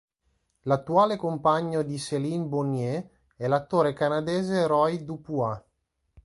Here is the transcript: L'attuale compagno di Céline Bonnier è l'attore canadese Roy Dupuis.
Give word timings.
L'attuale 0.61 1.15
compagno 1.15 1.83
di 1.83 1.99
Céline 1.99 2.45
Bonnier 2.45 3.07
è 3.35 3.45
l'attore 3.45 3.93
canadese 3.93 4.65
Roy 4.65 5.03
Dupuis. 5.05 5.61